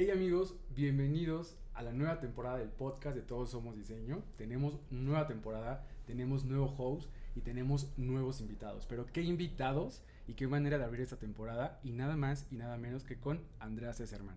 [0.00, 4.22] Hey amigos, bienvenidos a la nueva temporada del podcast de Todos Somos Diseño.
[4.36, 8.86] Tenemos nueva temporada, tenemos nuevo host y tenemos nuevos invitados.
[8.86, 12.78] Pero qué invitados y qué manera de abrir esta temporada y nada más y nada
[12.78, 14.36] menos que con Andrea Cesarman.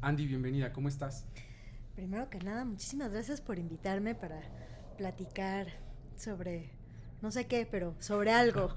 [0.00, 1.26] Andy, bienvenida, ¿cómo estás?
[1.96, 4.40] Primero que nada, muchísimas gracias por invitarme para
[4.96, 5.66] platicar
[6.14, 6.70] sobre
[7.20, 8.72] no sé qué, pero sobre algo.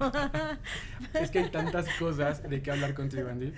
[1.14, 3.54] es que hay tantas cosas de qué hablar contigo, Andy,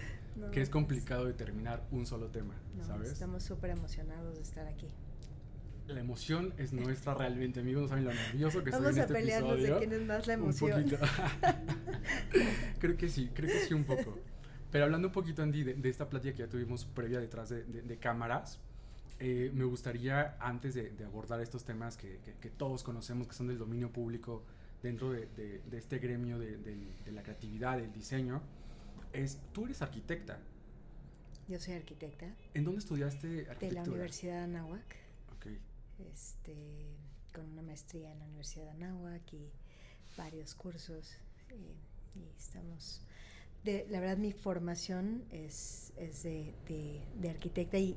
[0.53, 2.55] que es complicado determinar un solo tema,
[2.87, 3.11] ¿sabes?
[3.11, 4.88] Estamos súper emocionados de estar aquí.
[5.88, 7.83] La emoción es nuestra realmente, amigos.
[7.83, 10.27] No saben lo nervioso que Vamos estoy en a este pelearnos de quién es más
[10.27, 10.73] la emoción.
[10.73, 11.07] Un poquito.
[12.80, 14.19] creo que sí, creo que sí un poco.
[14.70, 17.65] Pero hablando un poquito, Andy, de, de esta plática que ya tuvimos previa detrás de,
[17.65, 18.59] de, de cámaras,
[19.18, 23.46] eh, me gustaría, antes de, abordar estos temas que, que, que, todos conocemos, que son
[23.46, 24.43] del dominio público
[24.82, 26.59] dentro de, de este gremio de,
[27.10, 28.43] la creatividad, del diseño,
[29.12, 30.38] es, tú eres arquitecta.
[31.48, 32.27] Yo soy arquitecta.
[32.55, 33.69] ¿En dónde estudiaste arquitectura?
[33.69, 34.96] De la Universidad de Anáhuac.
[35.37, 35.46] Ok.
[36.12, 36.96] Este,
[37.32, 39.51] con una maestría en la Universidad de Anáhuac y
[40.16, 41.16] varios cursos.
[41.51, 43.02] Y, y estamos...
[43.65, 47.96] De, la verdad, mi formación es, es de, de, de arquitecta y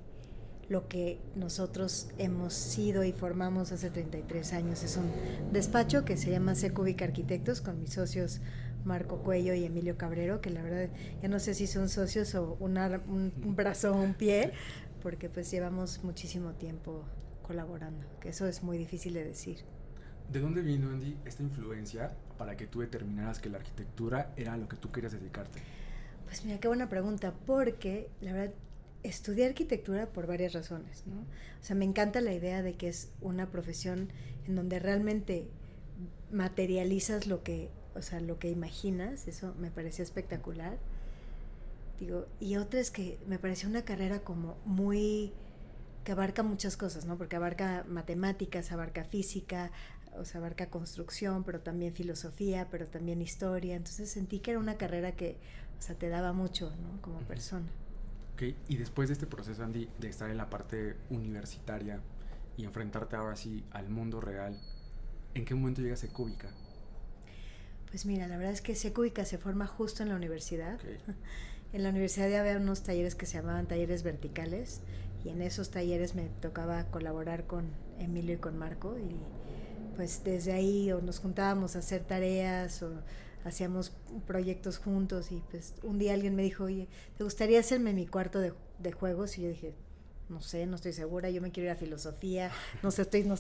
[0.69, 4.83] lo que nosotros hemos sido y formamos hace 33 años.
[4.83, 5.11] Es un
[5.51, 8.39] despacho que se llama Secubic Arquitectos con mis socios
[8.85, 10.89] Marco Cuello y Emilio Cabrero, que la verdad
[11.21, 14.51] ya no sé si son socios o una, un, un, brazo o un pie,
[15.01, 17.03] porque pues llevamos muchísimo tiempo
[17.41, 19.59] colaborando, que eso es muy difícil de decir.
[20.31, 24.69] ¿De dónde vino, Andy, esta influencia para que tú determinaras que la arquitectura era lo
[24.69, 25.59] que tú querías dedicarte?
[26.25, 28.53] Pues mira, qué buena pregunta, porque la verdad
[29.01, 31.21] estudié arquitectura por varias razones, ¿no?
[31.21, 34.09] O sea, me encanta la idea de que es una profesión
[34.45, 35.49] en donde realmente
[36.31, 40.77] materializas lo que, o sea, lo que imaginas, eso me parecía espectacular.
[41.99, 45.33] Digo, y otra es que me pareció una carrera como muy
[46.03, 47.17] que abarca muchas cosas, ¿no?
[47.17, 49.71] Porque abarca matemáticas, abarca física,
[50.17, 53.75] o sea, abarca construcción, pero también filosofía, pero también historia.
[53.75, 55.37] Entonces sentí que era una carrera que,
[55.77, 57.01] o sea, te daba mucho, ¿no?
[57.01, 57.67] Como persona.
[58.33, 61.99] Ok, y después de este proceso, Andy, de estar en la parte universitaria
[62.55, 64.57] y enfrentarte ahora sí al mundo real,
[65.33, 66.49] ¿en qué momento llegas a Secúbica?
[67.89, 70.75] Pues mira, la verdad es que Secúbica se forma justo en la universidad.
[70.75, 70.97] Okay.
[71.71, 74.81] En la universidad había unos talleres que se llamaban talleres verticales
[75.23, 77.67] y en esos talleres me tocaba colaborar con
[77.99, 79.15] Emilio y con Marco y
[79.95, 82.89] pues desde ahí o nos juntábamos a hacer tareas o
[83.43, 83.91] hacíamos
[84.25, 86.87] proyectos juntos y pues un día alguien me dijo, oye,
[87.19, 89.37] ¿te gustaría hacerme mi cuarto de, de juegos?
[89.37, 89.75] Y yo dije,
[90.29, 92.51] no sé, no estoy segura, yo me quiero ir a filosofía,
[92.83, 93.23] no sé, estoy...
[93.23, 93.35] No,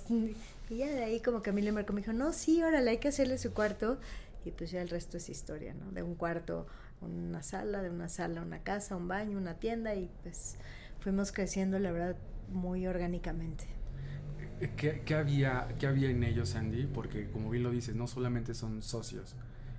[0.69, 3.07] y ya de ahí como que Emilio Marco me dijo, no, sí, órale, hay que
[3.07, 3.99] hacerle su cuarto.
[4.45, 5.91] Y pues ya el resto es historia, ¿no?
[5.91, 6.67] De un cuarto,
[7.01, 10.57] una sala, de una sala, una casa, un baño, una tienda y pues
[10.99, 12.15] fuimos creciendo, la verdad,
[12.51, 13.65] muy orgánicamente.
[14.75, 16.85] ¿Qué, qué, había, ¿Qué había en ellos, Andy?
[16.85, 19.35] Porque como bien lo dices, no solamente son socios.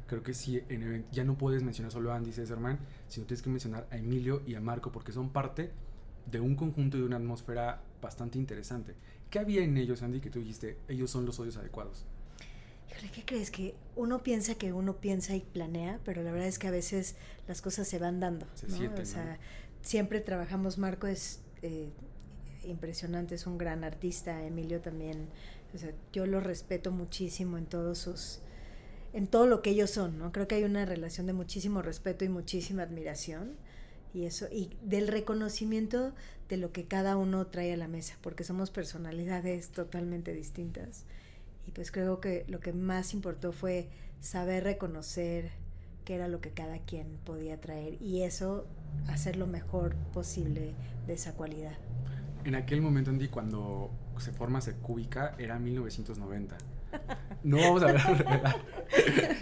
[0.07, 2.79] Creo que sí, en, ya no puedes mencionar solo a Andy Cesarman,
[3.09, 5.71] sino tienes que mencionar a Emilio y a Marco porque son parte
[6.31, 8.95] de un conjunto y de una atmósfera bastante interesante.
[9.29, 12.07] ¿Qué había en ellos, Andy, que tú dijiste, ellos son los socios adecuados?
[12.91, 13.51] Híjole, ¿qué crees?
[13.51, 17.17] Que uno piensa que uno piensa y planea, pero la verdad es que a veces
[17.49, 18.47] las cosas se van dando.
[18.55, 18.77] Se ¿no?
[18.77, 19.39] sienten, o sea, ¿no?
[19.83, 21.91] siempre trabajamos, Marco es eh,
[22.65, 25.29] impresionante, es un gran artista, Emilio también,
[25.75, 28.41] o sea, yo lo respeto muchísimo en todos sus,
[29.13, 30.33] en todo lo que ellos son, ¿no?
[30.33, 33.57] Creo que hay una relación de muchísimo respeto y muchísima admiración
[34.13, 36.13] y eso y del reconocimiento
[36.49, 41.05] de lo que cada uno trae a la mesa, porque somos personalidades totalmente distintas.
[41.67, 43.89] Y pues creo que lo que más importó fue
[44.21, 45.51] saber reconocer
[46.05, 48.67] qué era lo que cada quien podía traer y eso
[49.09, 50.75] hacer lo mejor posible
[51.07, 51.77] de esa cualidad.
[52.45, 56.57] En aquel momento, Andy, cuando se forma Secúbica, era 1990.
[57.43, 58.57] No vamos a hablar de verdad.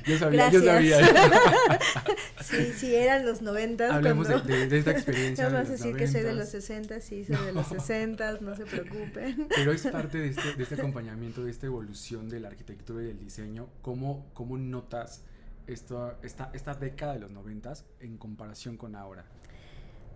[0.06, 0.62] Yo sabía, Gracias.
[0.62, 0.98] yo sabía.
[2.42, 3.94] sí, sí, eran los 90.
[3.94, 4.47] Hablemos cuando...
[4.47, 5.48] de, de, esta experiencia.
[5.48, 5.98] No vas a decir 90s.
[5.98, 9.48] que soy de los 60, sí, soy de los 60, no se preocupen.
[9.48, 13.06] Pero es parte de este, de este acompañamiento, de esta evolución de la arquitectura y
[13.06, 13.68] del diseño.
[13.83, 15.24] ¿Cómo, cómo notas
[15.66, 19.24] esto, esta, esta década de los 90 en comparación con ahora?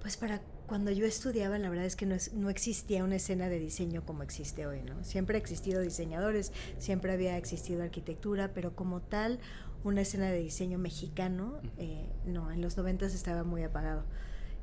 [0.03, 3.49] Pues para cuando yo estudiaba, la verdad es que no, es, no, existía una escena
[3.49, 5.05] de diseño como existe hoy, ¿no?
[5.05, 9.39] Siempre ha existido diseñadores, siempre había existido arquitectura, pero como tal,
[9.85, 14.05] una escena de diseño mexicano, eh, no, en los noventas estaba muy apagado.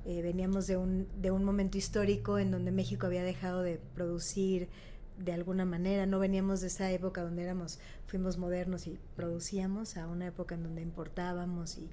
[0.05, 4.67] Eh, veníamos de un, de un momento histórico en donde México había dejado de producir
[5.17, 10.07] de alguna manera, no veníamos de esa época donde éramos, fuimos modernos y producíamos, a
[10.07, 11.89] una época en donde importábamos y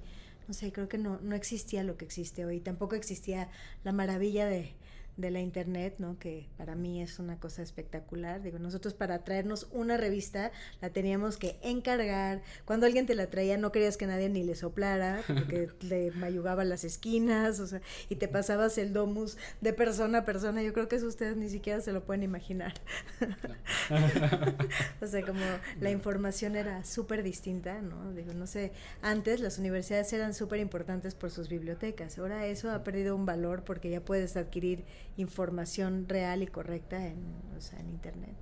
[0.47, 2.59] no sé, creo que no, no existía lo que existe hoy.
[2.59, 3.49] Tampoco existía
[3.83, 4.73] la maravilla de,
[5.17, 6.17] de la internet, ¿no?
[6.19, 8.41] Que para mí es una cosa espectacular.
[8.43, 12.41] Digo, nosotros para traernos una revista la teníamos que encargar.
[12.65, 16.63] Cuando alguien te la traía no querías que nadie ni le soplara, porque le mayugaba
[16.63, 20.61] las esquinas, o sea, y te pasabas el domus de persona a persona.
[20.61, 22.75] Yo creo que eso ustedes ni siquiera se lo pueden imaginar.
[25.01, 25.41] o sea, como
[25.81, 28.13] la información era súper distinta, ¿no?
[28.13, 28.71] Digo, no sé,
[29.01, 32.19] antes las universidades eran súper importantes por sus bibliotecas.
[32.19, 34.85] Ahora eso ha perdido un valor porque ya puedes adquirir
[35.17, 37.17] información real y correcta en,
[37.57, 38.35] o sea, en Internet,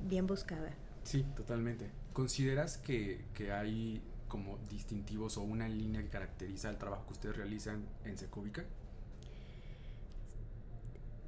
[0.00, 0.70] bien buscada.
[1.04, 1.90] Sí, totalmente.
[2.12, 7.36] ¿Consideras que, que, hay como distintivos o una línea que caracteriza el trabajo que ustedes
[7.36, 8.64] realizan en Secúbica?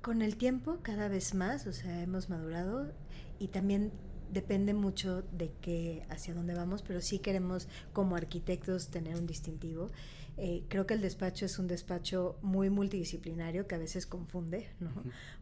[0.03, 2.93] Con el tiempo, cada vez más, o sea, hemos madurado
[3.39, 3.93] y también
[4.33, 9.91] depende mucho de qué, hacia dónde vamos, pero sí queremos como arquitectos tener un distintivo.
[10.37, 14.91] Eh, creo que el despacho es un despacho muy multidisciplinario que a veces confunde, ¿no?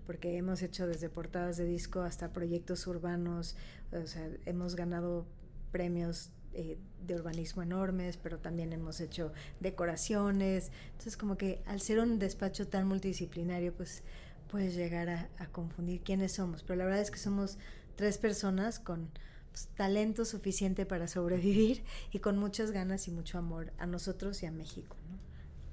[0.07, 3.55] Porque hemos hecho desde portadas de disco hasta proyectos urbanos,
[3.93, 5.27] o sea, hemos ganado
[5.71, 10.73] premios eh, de urbanismo enormes, pero también hemos hecho decoraciones.
[10.87, 14.03] Entonces, como que al ser un despacho tan multidisciplinario, pues
[14.51, 16.65] puedes llegar a, a confundir quiénes somos.
[16.65, 17.59] Pero la verdad es que somos
[17.99, 19.11] tres personas con
[19.51, 24.47] pues, talento suficiente para sobrevivir y con muchas ganas y mucho amor a nosotros y
[24.47, 24.97] a México.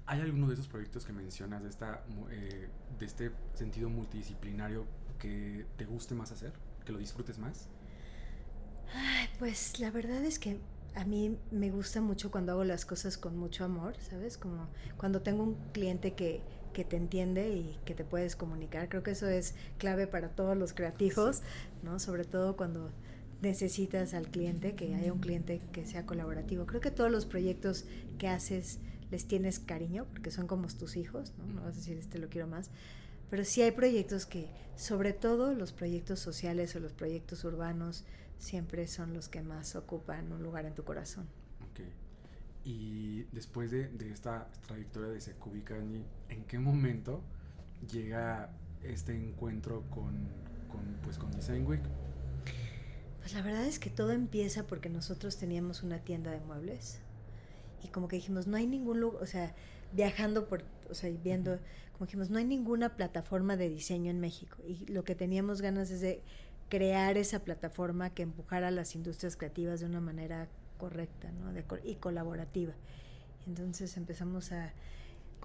[0.07, 2.67] ¿Hay alguno de esos proyectos que mencionas de, esta, eh,
[2.99, 4.85] de este sentido multidisciplinario
[5.19, 7.69] que te guste más hacer, que lo disfrutes más?
[9.39, 10.57] pues la verdad es que
[10.95, 14.37] a mí me gusta mucho cuando hago las cosas con mucho amor, ¿sabes?
[14.37, 14.67] Como
[14.97, 16.41] cuando tengo un cliente que
[16.75, 18.89] que te entiende y que te puedes comunicar.
[18.89, 21.41] Creo que eso es clave para todos los creativos,
[21.83, 21.99] ¿no?
[21.99, 22.91] Sobre todo cuando
[23.41, 26.65] necesitas al cliente, que haya un cliente que sea colaborativo.
[26.65, 27.85] Creo que todos los proyectos
[28.17, 28.79] que haces
[29.09, 31.45] les tienes cariño, porque son como tus hijos, ¿no?
[31.45, 32.69] No vas a decir, este lo quiero más.
[33.29, 38.03] Pero sí hay proyectos que, sobre todo los proyectos sociales o los proyectos urbanos,
[38.37, 41.25] siempre son los que más ocupan un lugar en tu corazón.
[42.65, 47.21] Y después de, de esta trayectoria de Secubicani, ¿en qué momento
[47.91, 48.49] llega
[48.83, 50.13] este encuentro con,
[50.67, 51.83] con, pues, con Design Week?
[53.19, 56.99] Pues la verdad es que todo empieza porque nosotros teníamos una tienda de muebles
[57.83, 59.53] y como que dijimos, no hay ningún lugar, o sea,
[59.93, 61.59] viajando por, o sea, viendo,
[61.93, 65.91] como dijimos, no hay ninguna plataforma de diseño en México y lo que teníamos ganas
[65.91, 66.21] es de
[66.69, 70.47] crear esa plataforma que empujara a las industrias creativas de una manera
[70.77, 71.51] correcta ¿no?
[71.83, 72.73] y colaborativa.
[73.47, 74.73] Entonces empezamos a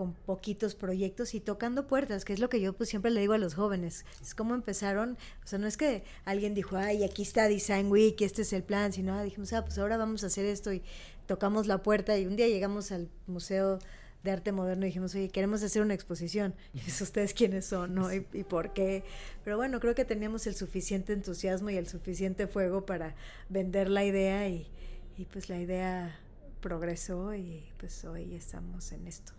[0.00, 3.34] con poquitos proyectos y tocando puertas, que es lo que yo pues siempre le digo
[3.34, 4.06] a los jóvenes.
[4.22, 8.18] Es como empezaron, o sea, no es que alguien dijo, ay, aquí está Design Week,
[8.22, 10.82] este es el plan, sino dijimos, ah, pues ahora vamos a hacer esto y
[11.26, 13.78] tocamos la puerta y un día llegamos al Museo
[14.22, 16.54] de Arte Moderno y dijimos, oye, queremos hacer una exposición.
[16.72, 18.10] Y es ustedes quiénes son, ¿no?
[18.10, 19.04] ¿Y, ¿Y, por qué?
[19.44, 23.14] Pero bueno, creo que teníamos el suficiente entusiasmo y el suficiente fuego para
[23.50, 24.66] vender la idea y,
[25.16, 26.18] y pues la idea
[26.60, 29.32] progresó y pues hoy estamos en esto.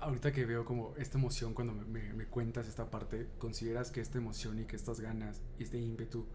[0.00, 4.18] Ahorita que veo como esta emoción cuando me, me, cuentas esta parte, ¿consideras que esta
[4.18, 6.26] emoción y que estas ganas y este ímpetu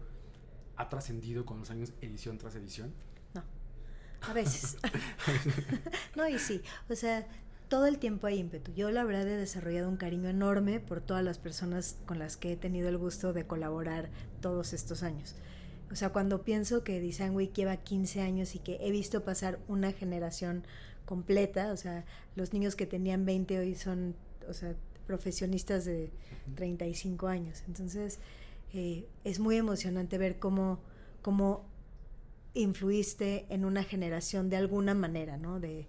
[0.76, 2.94] ha trascendido con los años edición tras edición?
[3.34, 3.42] No,
[4.22, 4.78] a veces.
[6.16, 7.26] no, y sí, o sea,
[7.68, 8.72] todo el tiempo hay ímpetu.
[8.72, 12.52] Yo la verdad he desarrollado un cariño enorme por todas las personas con las que
[12.52, 14.08] he tenido el gusto de colaborar
[14.40, 15.36] todos estos años.
[15.90, 19.92] O sea, cuando pienso que Week lleva 15 años y que he visto pasar una
[19.92, 20.64] generación
[21.04, 22.04] completa, o sea,
[22.36, 24.14] los niños que tenían 20 hoy son,
[24.48, 24.74] o sea,
[25.06, 26.10] profesionistas de
[26.56, 27.62] 35 años.
[27.66, 28.18] Entonces,
[28.74, 30.80] eh, es muy emocionante ver cómo,
[31.22, 31.64] cómo
[32.52, 35.60] influiste en una generación de alguna manera, ¿no?
[35.60, 35.86] De,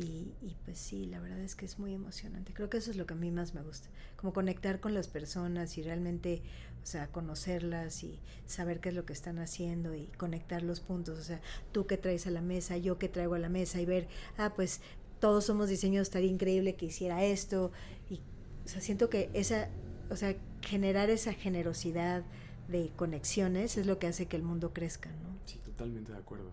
[0.00, 2.54] y, y, pues sí, la verdad es que es muy emocionante.
[2.54, 5.08] Creo que eso es lo que a mí más me gusta, como conectar con las
[5.08, 6.42] personas y realmente,
[6.82, 11.18] o sea, conocerlas y saber qué es lo que están haciendo y conectar los puntos.
[11.18, 11.42] O sea,
[11.72, 14.54] tú que traes a la mesa, yo que traigo a la mesa y ver, ah,
[14.56, 14.80] pues
[15.18, 17.70] todos somos diseños, estaría increíble que hiciera esto.
[18.08, 18.22] Y,
[18.64, 19.68] o sea, siento que esa,
[20.08, 22.24] o sea, generar esa generosidad
[22.68, 25.36] de conexiones es lo que hace que el mundo crezca, ¿no?
[25.44, 26.52] Sí, totalmente de acuerdo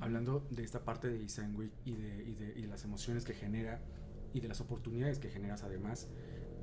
[0.00, 3.24] hablando de esta parte de Design Week y de, y de, y de, las emociones
[3.24, 3.80] que genera
[4.32, 6.08] y de las oportunidades que generas además,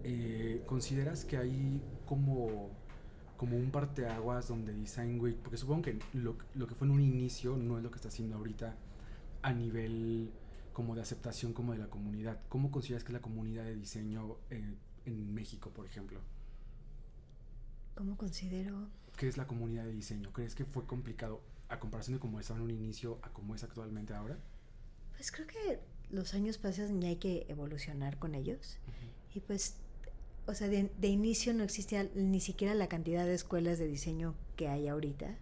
[0.03, 2.71] eh, ¿consideras que hay como,
[3.37, 7.01] como un parteaguas donde Design Week, porque supongo que lo, lo, que fue en un
[7.01, 8.75] inicio no es lo que está haciendo ahorita
[9.41, 10.31] a nivel
[10.73, 12.39] como de aceptación como de la comunidad?
[12.49, 16.21] ¿Cómo consideras que es la comunidad de diseño eh, en México, por ejemplo?
[17.95, 18.87] ¿Cómo considero?
[19.17, 20.31] ¿Qué es la comunidad de diseño?
[20.31, 21.41] ¿Crees que fue complicado?
[21.69, 24.37] A comparación de cómo estaba en un inicio a cómo es actualmente ahora?
[25.15, 28.77] Pues creo que los años pasan y hay que evolucionar con ellos.
[28.87, 29.37] Uh -huh.
[29.37, 29.75] Y pues,
[30.47, 34.35] o sea, de, de, inicio no existía ni siquiera la cantidad de escuelas de diseño
[34.55, 35.37] que hay ahorita.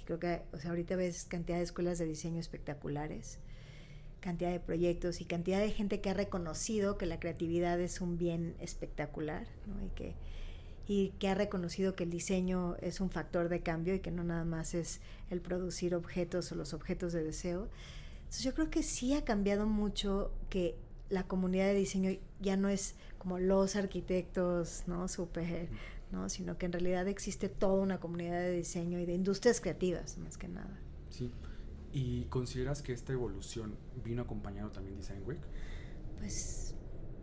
[0.00, 3.38] Y creo que, o sea, ahorita ves cantidad de escuelas de diseño espectaculares,
[4.20, 8.16] cantidad de proyectos y cantidad de gente que ha reconocido que la creatividad es un
[8.16, 9.84] bien espectacular, ¿no?
[9.84, 10.14] Y que,
[10.90, 14.24] y que ha reconocido que el diseño es un factor de cambio y que no
[14.24, 17.68] nada más es el producir objetos o los objetos de deseo.
[18.16, 20.74] Entonces yo creo que sí ha cambiado mucho que
[21.08, 25.06] la comunidad de diseño ya no es como los arquitectos, ¿no?
[25.06, 25.68] Super,
[26.10, 26.28] ¿no?
[26.28, 30.38] Sino que en realidad existe toda una comunidad de diseño y de industrias creativas, más
[30.38, 30.76] que nada.
[31.08, 31.30] Sí.
[31.92, 35.40] ¿Y consideras que esta evolución vino acompañado también Design Week?
[36.18, 36.69] Pues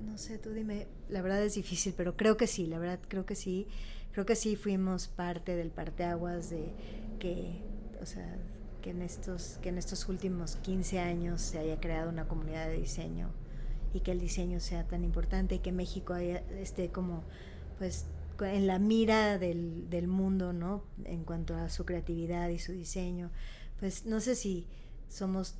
[0.06, 3.26] no sé, tú dime, la verdad es difícil, pero creo que sí, la verdad creo
[3.26, 3.68] que sí.
[4.12, 6.72] Creo que sí fuimos parte del parteaguas de
[7.20, 7.62] que,
[8.02, 8.36] o sea,
[8.82, 12.78] que en estos que en estos últimos 15 años se haya creado una comunidad de
[12.78, 13.30] diseño
[13.94, 17.24] y que el diseño sea tan importante y que México esté como
[17.78, 18.06] pues
[18.42, 20.84] en la mira del, del, mundo, ¿no?
[21.06, 23.32] En cuanto a su creatividad y su diseño.
[23.80, 24.68] Pues no sé si
[25.10, 25.56] somos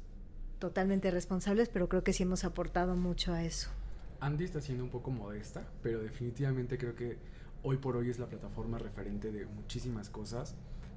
[0.60, 3.70] totalmente responsables, pero creo que sí hemos aportado mucho a eso.
[4.20, 7.18] Andy está siendo un poco modesta, pero definitivamente creo que
[7.64, 10.56] hoy por hoy es la plataforma referente de muchísimas cosas,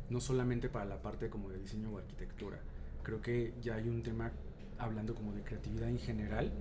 [0.09, 2.59] no solamente para la parte como de diseño o arquitectura.
[3.03, 4.33] Creo que ya hay un tema
[4.79, 6.53] hablando como de creatividad en general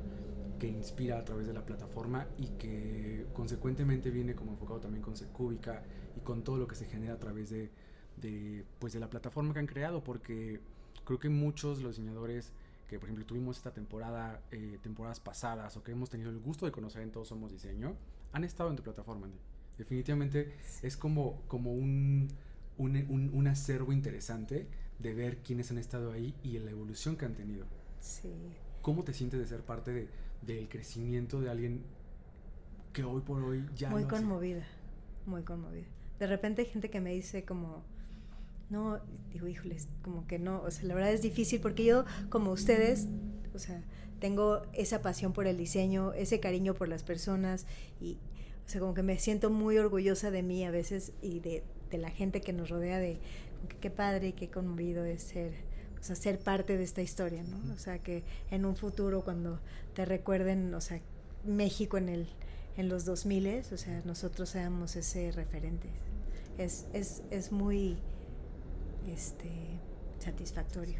[0.60, 5.16] que inspira a través de la plataforma y que consecuentemente viene como enfocado también con
[5.16, 5.84] Secúbica
[6.18, 7.72] y con todo lo que se genera a través de,
[8.18, 10.60] de, pues de la plataforma que han creado, porque
[11.06, 12.52] creo que muchos los diseñadores
[12.90, 16.66] que por ejemplo tuvimos esta temporada, eh, temporadas pasadas o que hemos tenido el gusto
[16.66, 17.96] de conocer en Todos Somos Diseño,
[18.34, 19.38] han estado en tu plataforma, Andy.
[19.78, 22.28] Definitivamente es como, como un,
[22.78, 24.68] un, un, un acervo interesante
[24.98, 27.66] de ver quiénes han estado ahí y la evolución que han tenido.
[28.02, 28.34] Sí.
[28.82, 30.10] ¿Cómo te sientes de ser parte de,
[30.42, 31.84] del crecimiento de alguien
[32.92, 34.66] que hoy por hoy ya muy no conmovida
[35.26, 35.86] muy conmovida
[36.18, 37.84] de repente hay gente que me dice como
[38.70, 39.00] no
[39.32, 43.08] digo híjoles como que no o sea la verdad es difícil porque yo como ustedes
[43.54, 43.84] o sea
[44.20, 47.66] tengo esa pasión por el diseño ese cariño por las personas
[48.00, 48.18] y
[48.66, 51.98] o sea como que me siento muy orgullosa de mí a veces y de, de
[51.98, 53.20] la gente que nos rodea de
[53.82, 55.54] qué padre y qué conmovido es ser
[56.00, 57.74] o sea, ser parte de esta historia, ¿no?
[57.74, 59.60] O sea, que en un futuro cuando
[59.94, 61.02] te recuerden, o sea,
[61.44, 62.28] México en el
[62.78, 65.90] en los 2000, o sea, nosotros seamos ese referente.
[66.58, 67.98] Es, es, es muy
[69.08, 69.80] este,
[70.20, 71.00] satisfactorio.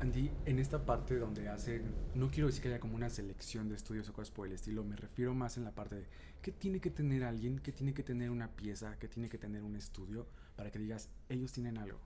[0.00, 3.76] Andy, en esta parte donde hacen, no quiero decir que haya como una selección de
[3.76, 6.06] estudios o cosas por el estilo, me refiero más en la parte de
[6.42, 9.62] qué tiene que tener alguien, qué tiene que tener una pieza, qué tiene que tener
[9.62, 11.98] un estudio para que digas, ellos tienen algo.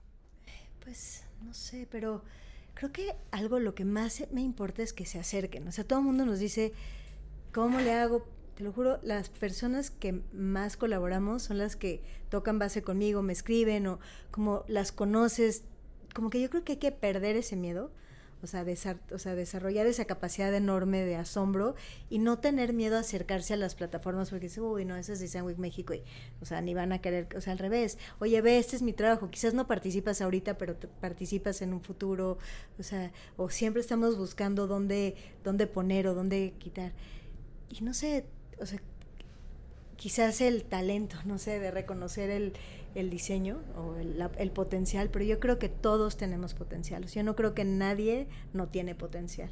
[0.81, 2.23] Pues no sé, pero
[2.73, 5.67] creo que algo lo que más me importa es que se acerquen.
[5.67, 6.71] O sea, todo el mundo nos dice,
[7.51, 8.25] ¿cómo le hago?
[8.59, 13.31] Te lo juro, las personas que más colaboramos son las que tocan base conmigo, me
[13.31, 13.99] escriben o
[14.31, 15.63] como las conoces.
[16.13, 17.89] Como que yo creo que hay que perder ese miedo
[18.43, 18.65] o sea,
[19.13, 21.75] o sea, desarrollar esa capacidad enorme de asombro
[22.09, 25.21] y no tener miedo a acercarse a las plataformas porque dice, uy, no, eso es
[25.21, 26.03] Design Week México y,
[26.41, 28.91] o sea, ni van a querer, o sea, al revés, oye, ve, este es mi
[28.91, 32.37] trabajo, quizás no participas ahorita, pero participas en un futuro,
[32.77, 36.91] o sea, o siempre estamos buscando dónde, dónde poner o dónde quitar.
[37.69, 38.25] Y no sé,
[38.61, 38.79] o sea,
[39.97, 42.53] quizás el talento, no sé, de reconocer el,
[42.95, 47.05] el diseño o el, el, potencial, pero yo creo que todos tenemos potencial.
[47.05, 49.49] yo no creo que nadie no tiene potencial.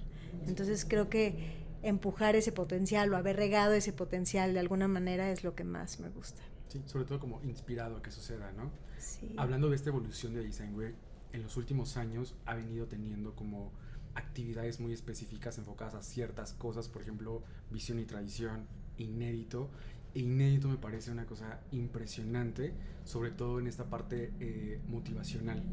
[0.48, 5.44] Entonces creo que empujar ese potencial o haber regado ese potencial de alguna manera es
[5.44, 6.42] lo que más me gusta.
[6.70, 8.72] Sí, sobre todo como inspirado a que suceda, ¿no?
[8.98, 9.34] Sí.
[9.38, 10.96] Hablando de esta evolución de Design Week,
[11.34, 13.72] en los últimos años ha venido teniendo como
[14.16, 19.70] actividades muy específicas enfocadas a ciertas cosas, por ejemplo, visión y tradición, inédito,
[20.14, 22.74] inédito me parece una cosa impresionante,
[23.06, 25.64] sobre todo en esta parte eh, motivacional.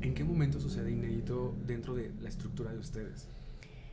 [0.00, 3.28] ¿En qué momento sucede inédito dentro de la estructura de ustedes?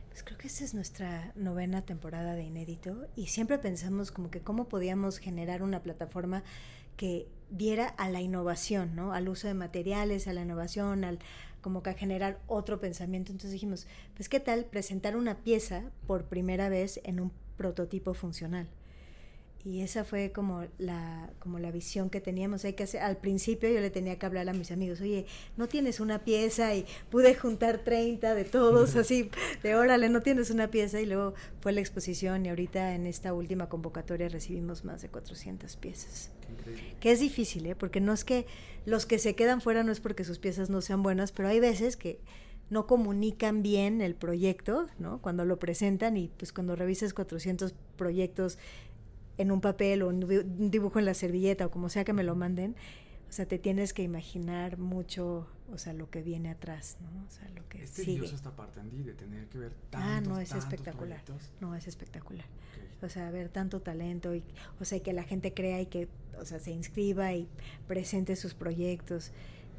[0.08, 4.40] Pues creo que esta es nuestra novena temporada de inédito y siempre pensamos como que
[4.40, 6.44] cómo podíamos generar una plataforma
[6.96, 9.12] que diera a la innovación, ¿no?
[9.12, 11.18] Al uso de materiales, a la innovación, al
[11.60, 13.32] como que a generar otro pensamiento.
[13.32, 18.68] Entonces dijimos, pues qué tal presentar una pieza por primera vez en un prototipo funcional.
[19.64, 22.66] Y esa fue como la, como la visión que teníamos.
[22.66, 25.24] Hay que hacer, al principio yo le tenía que hablar a mis amigos, oye,
[25.56, 29.30] no tienes una pieza y pude juntar 30 de todos, así,
[29.62, 31.00] de órale, no tienes una pieza.
[31.00, 35.76] Y luego fue la exposición y ahorita en esta última convocatoria recibimos más de 400
[35.76, 36.30] piezas.
[37.00, 37.74] Que es difícil, ¿eh?
[37.74, 38.46] porque no es que
[38.84, 41.60] los que se quedan fuera no es porque sus piezas no sean buenas, pero hay
[41.60, 42.20] veces que
[42.70, 45.20] no comunican bien el proyecto, ¿no?
[45.20, 48.58] Cuando lo presentan y pues cuando revisas 400 proyectos
[49.38, 52.34] en un papel o un dibujo en la servilleta o como sea que me lo
[52.34, 52.76] manden,
[53.28, 57.26] o sea, te tienes que imaginar mucho, o sea, lo que viene atrás, ¿no?
[57.26, 58.24] O sea, lo que es sigue.
[58.24, 61.20] esta parte, Andy, de tener que ver tantos, Ah, no, es espectacular.
[61.60, 62.46] No, es espectacular.
[63.02, 64.44] O sea, ver tanto talento y,
[64.80, 67.48] o sea, que la gente crea y que, o sea, se inscriba y
[67.88, 69.32] presente sus proyectos.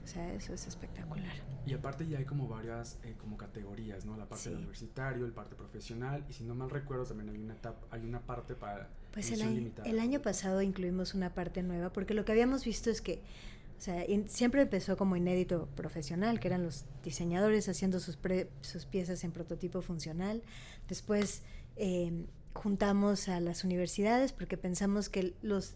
[0.05, 1.33] O sea, eso es espectacular.
[1.65, 4.15] Y aparte ya hay como varias eh, como categorías, ¿no?
[4.15, 7.55] La parte universitario, el parte profesional y si no mal recuerdo también hay una
[7.89, 12.13] hay una parte para Pues el año, el año pasado incluimos una parte nueva porque
[12.13, 13.24] lo que habíamos visto es que
[13.79, 18.17] o sea, siempre empezó como inédito profesional, que eran los diseñadores haciendo sus,
[18.62, 20.43] sus piezas en prototipo funcional.
[20.88, 21.41] Después
[21.75, 25.75] eh, juntamos a las universidades porque pensamos que los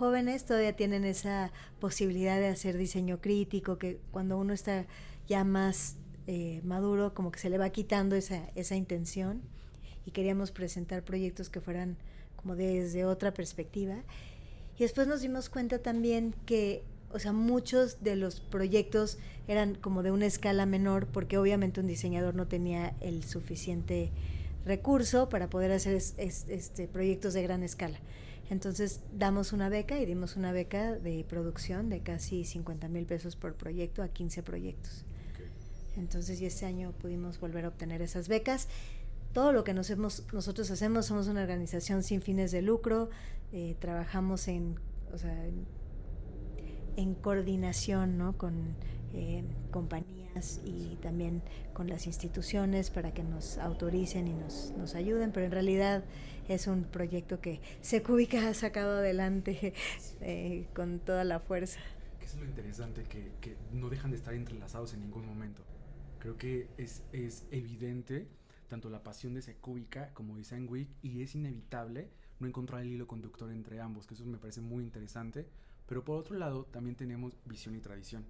[0.00, 4.86] jóvenes todavía tienen esa posibilidad de hacer diseño crítico, que cuando uno está
[5.28, 9.42] ya más eh, maduro, como que se le va quitando esa, esa intención
[10.06, 11.98] y queríamos presentar proyectos que fueran
[12.36, 13.96] como desde otra perspectiva.
[14.78, 20.02] Y después nos dimos cuenta también que, o sea, muchos de los proyectos eran como
[20.02, 24.10] de una escala menor, porque obviamente un diseñador no tenía el suficiente
[24.64, 27.98] recurso para poder hacer este, proyectos de gran escala.
[28.50, 33.36] Entonces damos una beca y dimos una beca de producción de casi 50 mil pesos
[33.36, 35.04] por proyecto a 15 proyectos.
[35.96, 38.68] Entonces y este año pudimos volver a obtener esas becas.
[39.32, 43.10] Todo lo que nos hemos, nosotros hacemos, somos una organización sin fines de lucro,
[43.52, 44.74] eh, trabajamos en,
[45.14, 45.46] o sea,
[46.96, 48.36] en, coordinación ¿no?
[48.36, 48.74] con
[49.14, 51.42] eh, compañías y también
[51.72, 56.04] con las instituciones para que nos autoricen y nos, nos ayuden, pero en realidad
[56.48, 59.74] es un proyecto que Secubica ha sacado adelante
[60.20, 61.80] eh, con toda la fuerza.
[62.18, 63.04] ¿Qué es lo interesante?
[63.04, 65.62] Que, que, no dejan de estar entrelazados en ningún momento.
[66.18, 68.26] Creo que es, es evidente
[68.68, 73.06] tanto la pasión de Secubica como Design Week y es inevitable no encontrar el hilo
[73.06, 75.46] conductor entre ambos, que eso me parece muy interesante.
[75.86, 78.24] Pero por otro lado, también tenemos visión y tradición.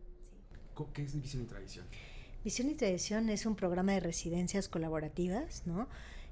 [0.95, 1.87] ¿Qué es visión y tradición?
[2.43, 5.89] Visión y tradición es un programa de residencias colaborativas, ¿no?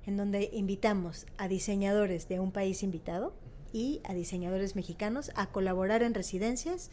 [0.07, 3.35] En donde invitamos a diseñadores de un país invitado
[3.73, 6.91] y a diseñadores mexicanos a colaborar en residencias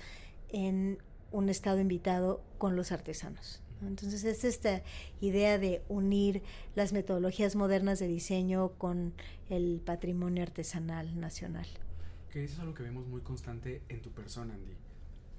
[0.50, 0.98] en
[1.32, 3.62] un estado invitado con los artesanos.
[3.82, 4.82] Entonces es esta
[5.22, 6.42] idea de unir
[6.76, 9.14] las metodologías modernas de diseño con
[9.50, 11.68] el patrimonio artesanal nacional.
[12.32, 14.74] Que eso es algo que vemos muy constante en tu persona, Andy.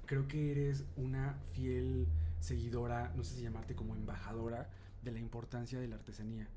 [0.05, 2.07] Creo que eres una fiel
[2.39, 4.69] seguidora, no sé si llamarte como embajadora,
[5.03, 6.47] de la importancia de la artesanía.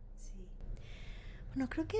[1.55, 1.99] Bueno, creo que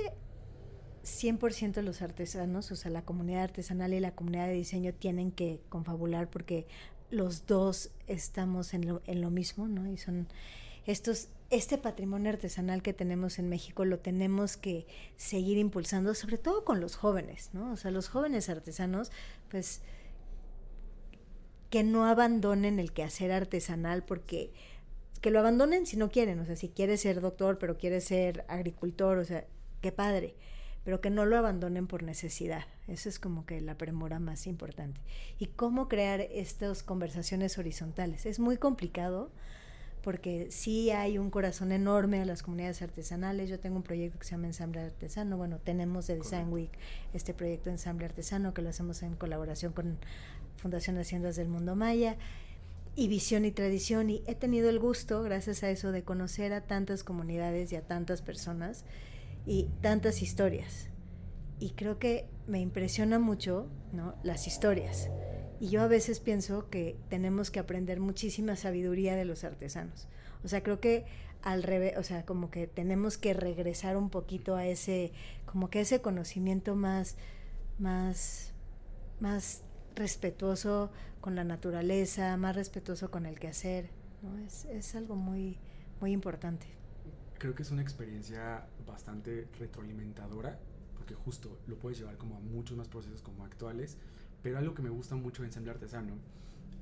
[1.05, 5.61] 100% los artesanos, o sea, la comunidad artesanal y la comunidad de diseño tienen que
[5.69, 6.67] confabular porque
[7.11, 9.91] los dos estamos en lo, en lo mismo, ¿no?
[9.91, 10.29] Y son
[10.87, 14.87] estos, este patrimonio artesanal que tenemos en México lo tenemos que
[15.17, 17.73] seguir impulsando, sobre todo con los jóvenes, ¿no?
[17.73, 19.11] O sea, los jóvenes artesanos,
[19.51, 19.83] pues,
[21.71, 24.53] que no abandonen el quehacer artesanal porque
[25.21, 28.45] que lo abandonen si no quieren, o sea, si quiere ser doctor, pero quiere ser
[28.49, 29.45] agricultor, o sea,
[29.81, 30.35] qué padre,
[30.85, 32.65] pero que no lo abandonen por necesidad.
[32.89, 35.01] Eso es como que la premura más importante.
[35.39, 38.27] Y cómo crear estas conversaciones horizontales.
[38.27, 39.31] Es muy complicado
[40.03, 43.51] porque sí hay un corazón enorme a las comunidades artesanales.
[43.51, 45.37] Yo tengo un proyecto que se llama Ensamble Artesano.
[45.37, 46.71] Bueno, tenemos de Design Week
[47.13, 49.99] este proyecto Ensamble Artesano que lo hacemos en colaboración con
[50.57, 52.17] Fundación Haciendas del Mundo Maya
[52.97, 56.63] y visión y tradición y he tenido el gusto, gracias a eso, de conocer a
[56.63, 58.85] tantas comunidades y a tantas personas
[59.47, 60.89] y tantas historias.
[61.59, 64.15] Y creo que me impresiona mucho ¿no?
[64.23, 65.11] las historias.
[65.61, 70.09] Y yo a veces pienso que tenemos que aprender muchísima sabiduría de los artesanos.
[70.43, 71.05] O sea, creo que
[71.43, 75.13] al revés, o sea, como que tenemos que regresar un poquito a ese,
[75.47, 77.17] como que ese conocimiento más,
[77.79, 78.53] más,
[79.21, 79.63] más
[79.95, 83.91] respetuoso con la naturaleza, más respetuoso con el quehacer.
[84.23, 84.39] ¿no?
[84.39, 85.59] Es, es algo muy,
[86.01, 86.67] muy importante.
[87.39, 90.59] Creo que es una experiencia bastante retroalimentadora,
[90.97, 93.97] porque justo lo puedes llevar como a muchos más procesos como actuales,
[94.43, 96.15] pero algo que me gusta mucho de ensamble artesano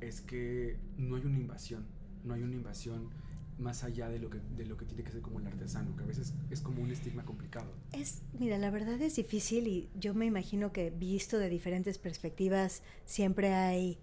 [0.00, 1.86] es que no hay una invasión,
[2.24, 3.10] no hay una invasión
[3.58, 6.04] más allá de lo que de lo que tiene que ser como el artesano, que
[6.04, 7.72] a veces es como un estigma complicado.
[7.92, 12.82] Es, mira, la verdad es difícil y yo me imagino que visto de diferentes perspectivas
[13.04, 13.98] siempre hay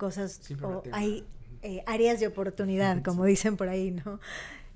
[0.00, 1.26] cosas o hay
[1.60, 4.18] eh, áreas de oportunidad, como dicen por ahí, ¿no?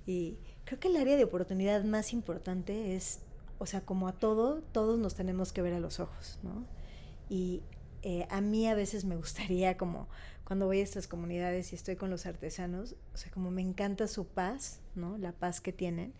[0.06, 3.20] Y creo que el área de oportunidad más importante es,
[3.58, 6.66] o sea, como a todo, todos nos tenemos que ver a los ojos, ¿no?
[7.30, 7.62] Y
[8.02, 10.08] eh, a mí a veces me gustaría como
[10.44, 14.06] cuando voy a estas comunidades y estoy con los artesanos, o sea, como me encanta
[14.06, 15.16] su paz, ¿no?
[15.16, 16.12] La paz que tienen.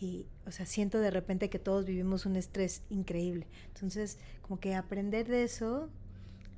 [0.00, 3.48] Y, o sea, siento de repente que todos vivimos un estrés increíble.
[3.74, 5.88] Entonces, como que aprender de eso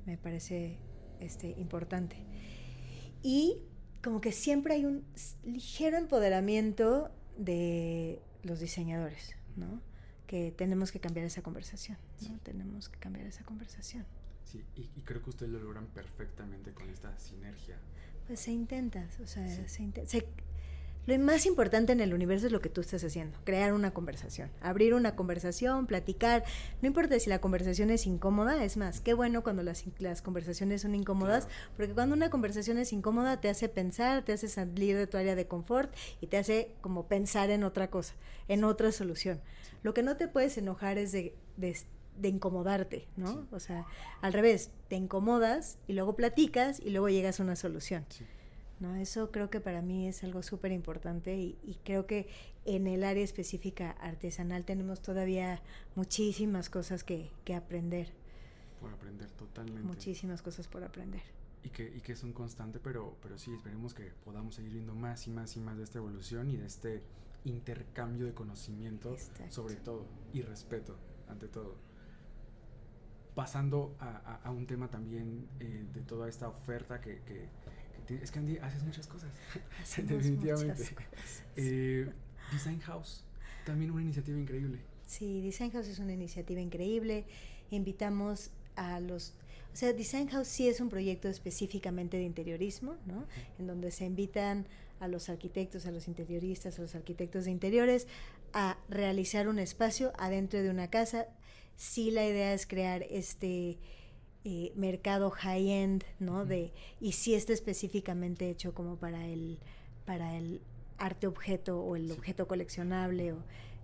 [0.05, 0.77] me parece
[1.19, 2.17] este, importante.
[3.21, 3.57] Y
[4.03, 5.03] como que siempre hay un
[5.43, 9.81] ligero empoderamiento de los diseñadores, ¿no?
[10.27, 11.97] Que tenemos que cambiar esa conversación,
[12.29, 12.37] ¿no?
[12.39, 14.05] Tenemos que cambiar esa conversación.
[14.45, 17.77] Sí, y, creo que ustedes lo logran perfectamente con esta sinergia.
[18.25, 20.09] Pues se intenta, o sea, se, intenta,
[21.09, 24.51] lo más importante en el universo es lo que tú estás haciendo, crear una conversación,
[24.61, 26.43] abrir una conversación, platicar.
[26.81, 30.83] No importa si la conversación es incómoda, es más, qué bueno cuando las, las conversaciones
[30.83, 35.07] son incómodas, porque cuando una conversación es incómoda te hace pensar, te hace salir de
[35.07, 38.13] tu área de confort y te hace como pensar en otra cosa,
[38.47, 39.41] en otra solución.
[39.81, 43.47] Lo que no te puedes enojar es de, de incomodarte, ¿no?
[43.51, 43.85] O sea,
[44.21, 48.05] al revés, te incomodas y luego platicas y luego llegas a una solución.
[48.79, 48.95] ¿No?
[48.95, 52.27] Eso creo que para mí es algo súper importante y, creo que
[52.65, 55.61] en el área específica artesanal tenemos todavía
[55.95, 58.11] muchísimas cosas que, aprender.
[58.79, 59.81] Por aprender totalmente.
[59.81, 61.21] Muchísimas cosas por aprender.
[61.63, 64.95] Y que, y que es un constante, pero, pero sí, esperemos que podamos seguir viendo
[64.95, 67.03] más y más y más de esta evolución y de este
[67.45, 69.15] intercambio de conocimiento,
[69.49, 71.75] sobre todo, y respeto, ante todo.
[73.35, 77.21] Pasando a, un tema también eh, de toda esta oferta que,
[78.15, 79.29] es que Andy haces muchas cosas.
[79.97, 80.83] Definitivamente.
[81.55, 82.09] Eh,
[82.51, 83.23] Design House,
[83.65, 84.79] también una iniciativa increíble.
[85.05, 87.25] Sí, Design House es una iniciativa increíble.
[87.71, 89.33] Invitamos a los...
[89.73, 93.25] O sea, Design House sí es un proyecto específicamente de interiorismo, ¿no?
[93.59, 94.65] En donde se invitan
[94.99, 98.07] a los arquitectos, a los interioristas, a los arquitectos de interiores
[98.53, 101.27] a realizar un espacio adentro de una casa.
[101.75, 103.77] Sí, la idea es crear este
[104.45, 106.45] eh, mercado high-end, ¿no?
[106.45, 109.59] de, y si está específicamente hecho como para el,
[110.05, 110.61] para el
[110.97, 113.33] arte objeto o el objeto coleccionable.
[113.33, 113.37] O,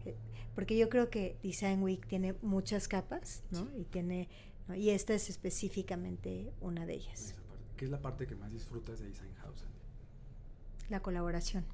[0.05, 0.15] eh,
[0.55, 3.67] porque yo creo que Design Week tiene muchas capas, ¿no?
[3.77, 4.29] Y tiene
[4.73, 7.35] y esta es específicamente una de ellas.
[7.77, 9.65] ¿Qué es la parte que más disfrutas de Design House?
[10.89, 11.65] La colaboración.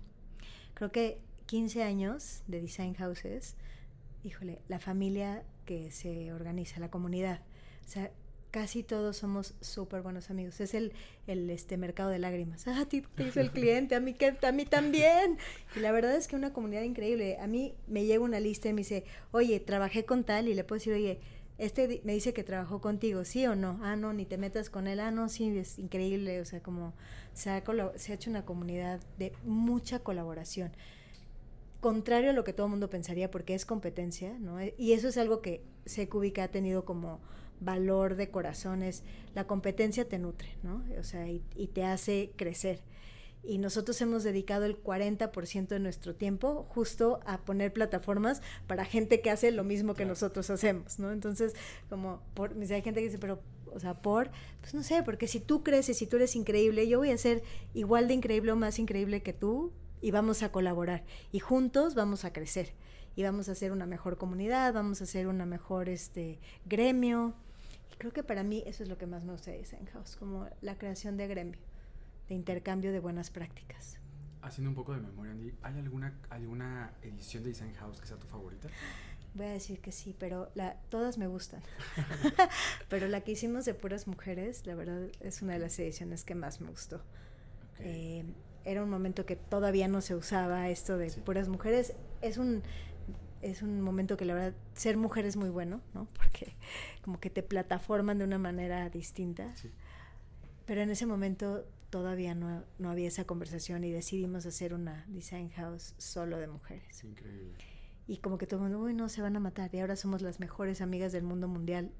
[0.73, 3.55] Creo que 15 años de Design Houses,
[4.23, 7.41] híjole, la familia que se organiza, la comunidad.
[7.85, 8.11] O sea,
[8.51, 10.59] casi todos somos súper buenos amigos.
[10.59, 10.91] Es el,
[11.25, 12.67] el este mercado de lágrimas.
[12.67, 15.37] Ah, a ti te hizo el cliente, a mí, que, a mí también.
[15.75, 17.37] Y la verdad es que una comunidad increíble.
[17.39, 20.63] A mí me llega una lista y me dice, oye, trabajé con tal y le
[20.63, 21.19] puedo decir, oye,
[21.57, 23.79] este me dice que trabajó contigo, ¿sí o no?
[23.83, 24.99] Ah, no, ni te metas con él.
[24.99, 26.41] Ah, no, sí, es increíble.
[26.41, 26.93] O sea, como
[27.33, 27.63] se ha,
[27.95, 30.71] se ha hecho una comunidad de mucha colaboración
[31.79, 34.57] contrario a lo que todo el mundo pensaría porque es competencia, ¿no?
[34.77, 37.19] Y eso es algo que Secubica ha tenido como
[37.61, 40.83] valor de corazones, la competencia te nutre, ¿no?
[40.99, 42.81] O sea, y, te hace crecer.
[43.43, 49.21] Y nosotros hemos dedicado el 40% de nuestro tiempo justo a poner plataformas para gente
[49.21, 51.11] que hace lo mismo que nosotros hacemos, ¿no?
[51.11, 51.53] Entonces,
[51.89, 53.41] como, por, hay gente que dice, pero,
[53.73, 56.99] o sea, por, pues no sé, porque si tú creces, si tú eres increíble, yo
[56.99, 57.41] voy a ser
[57.73, 59.71] igual de increíble o más increíble que tú
[60.01, 61.03] y vamos a colaborar.
[61.31, 62.73] Y juntos vamos a crecer.
[63.15, 67.35] Y vamos a hacer una mejor comunidad, vamos a hacer una mejor este, gremio,
[67.97, 70.47] creo que para mí eso es lo que más me gusta de Design House, como
[70.61, 71.59] la creación de gremio,
[72.27, 73.97] de intercambio de buenas prácticas.
[74.41, 78.17] Haciendo un poco de memoria, Andy, ¿hay alguna, alguna edición de Design House que sea
[78.17, 78.69] tu favorita?
[79.33, 81.61] Voy a decir que sí, pero la, todas me gustan.
[82.89, 86.35] pero la que hicimos de puras mujeres, la verdad, es una de las ediciones que
[86.35, 87.01] más me gustó.
[87.79, 88.25] Eh,
[88.65, 91.93] era un momento que todavía no se usaba esto de puras mujeres.
[92.21, 92.61] Es un
[93.41, 96.07] es un momento que la verdad ser mujer es muy bueno, ¿no?
[96.13, 96.55] Porque
[97.01, 99.53] como que te plataforman de una manera distinta.
[100.65, 105.49] Pero en ese momento todavía no, no, había esa conversación y decidimos hacer una design
[105.49, 107.03] house solo de mujeres.
[107.03, 107.57] Increíble.
[108.07, 109.73] Y como que todo el mundo, uy, no, se van a matar.
[109.73, 111.91] Y ahora somos las mejores amigas del mundo mundial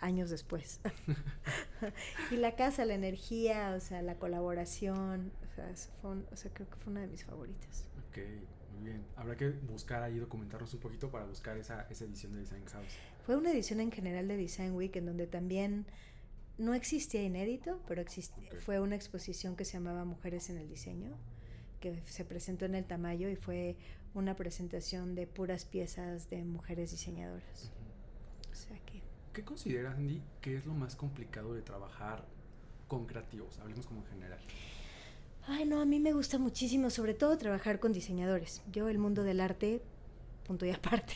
[0.00, 0.80] años después.
[2.30, 6.76] y la casa, la energía, o sea, la colaboración, o sea, o sea, creo que
[6.76, 7.88] fue una de mis favoritas.
[8.82, 9.04] Bien.
[9.16, 12.88] Habrá que buscar ahí, documentarnos un poquito para buscar esa, esa edición de Design House.
[13.24, 15.86] Fue una edición en general de Design Week en donde también
[16.56, 18.04] no existía inédito, pero
[18.60, 21.16] fue una exposición que se llamaba Mujeres en el Diseño,
[21.80, 23.76] que se presentó en el Tamayo y fue
[24.14, 27.70] una presentación de puras piezas de mujeres diseñadoras.
[29.38, 32.24] ¿Qué consideras, Andy, que es lo más complicado de trabajar
[32.88, 33.56] con creativos?
[33.60, 34.40] Hablemos como en general.
[35.50, 38.60] Ay, no, a mí me gusta muchísimo, sobre todo trabajar con diseñadores.
[38.70, 39.80] Yo el mundo del arte,
[40.44, 41.14] punto y aparte.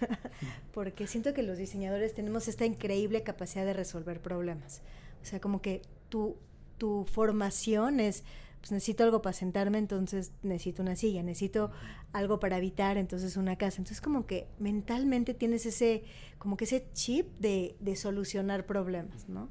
[0.72, 4.80] Porque siento que los diseñadores tenemos esta increíble capacidad de resolver problemas.
[5.22, 6.36] O sea, como que tu,
[6.78, 8.24] tu formación es
[8.60, 11.70] pues necesito algo para sentarme, entonces necesito una silla, necesito
[12.14, 13.82] algo para habitar, entonces una casa.
[13.82, 16.04] Entonces como que mentalmente tienes ese,
[16.38, 19.50] como que ese chip de, de solucionar problemas, ¿no?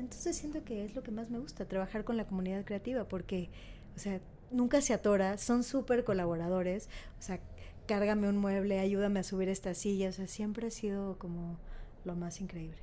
[0.00, 3.50] Entonces siento que es lo que más me gusta, trabajar con la comunidad creativa, porque,
[3.94, 7.40] o sea, nunca se atora, son súper colaboradores, o sea,
[7.86, 11.58] cárgame un mueble, ayúdame a subir esta silla, o sea, siempre ha sido como
[12.04, 12.78] lo más increíble.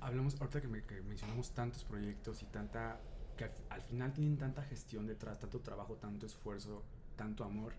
[0.00, 2.98] Hablamos, ahorita que, que mencionamos tantos proyectos y tanta
[3.36, 6.82] que al, final tienen tanta gestión detrás, tanto trabajo, tanto esfuerzo,
[7.16, 7.72] tanto amor.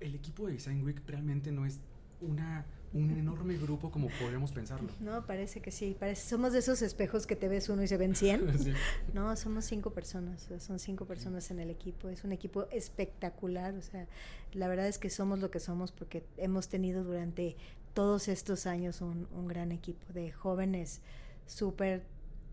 [0.00, 1.80] El equipo de Design Week realmente no es
[2.20, 4.88] una, un enorme grupo como podemos pensarlo.
[5.00, 5.96] No, parece que sí.
[5.98, 8.74] Parece, somos de esos espejos que te ves uno y se ven 100.
[9.14, 10.48] No, somos cinco personas.
[10.58, 12.08] Son cinco personas en el equipo.
[12.08, 13.74] Es un equipo espectacular.
[13.74, 14.06] O sea,
[14.52, 17.56] la verdad es que somos lo que somos porque hemos tenido durante
[17.94, 21.00] todos estos años un, un gran equipo de jóvenes
[21.46, 22.04] súper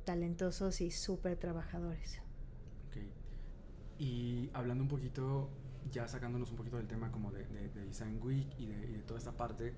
[0.05, 2.19] talentosos y súper trabajadores.
[2.89, 3.09] Okay.
[3.99, 5.49] Y hablando un poquito,
[5.91, 7.45] ya sacándonos un poquito del tema como de,
[7.85, 9.73] Design Week y de, toda esta parte,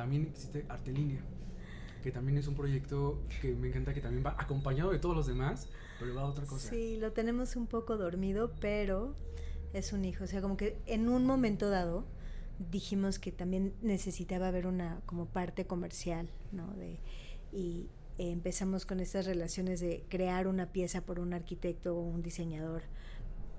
[0.00, 1.20] también existe Arte Línea,
[2.02, 5.26] que también es un proyecto que me encanta, que también va acompañado de todos los
[5.26, 6.70] demás, pero va a otra cosa.
[6.70, 9.14] Sí, lo tenemos un poco dormido, pero
[9.74, 12.06] es un hijo, o sea, como que en un momento dado
[12.70, 16.72] dijimos que también necesitaba haber una como parte comercial, ¿no?
[16.76, 16.98] De,
[17.52, 22.82] y, empezamos con estas relaciones de crear una pieza por un arquitecto o un diseñador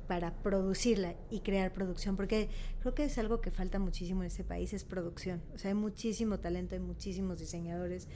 [0.08, 4.44] para producirla y crear producción, porque creo que es algo que falta muchísimo en este
[4.44, 5.42] país, es producción.
[5.54, 8.08] O sea, hay muchísimo talento, hay muchísimos diseñadores,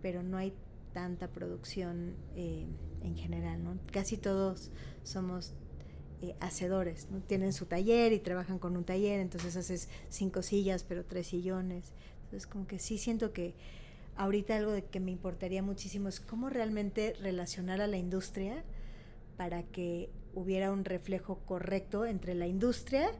[0.00, 0.54] pero no hay
[0.92, 2.66] tanta producción eh,
[3.02, 3.78] en general, ¿no?
[3.90, 4.70] Casi todos
[5.02, 5.54] somos
[6.20, 7.20] eh, hacedores, ¿no?
[7.20, 11.92] Tienen su taller y trabajan con un taller, entonces haces cinco sillas, pero tres sillones.
[12.24, 13.54] Entonces, como que sí siento que
[14.16, 18.64] ahorita algo de que me importaría muchísimo es cómo realmente relacionar a la industria
[19.36, 23.10] para que hubiera un reflejo correcto entre la industria